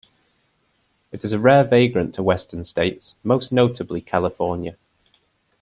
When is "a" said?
1.31-1.37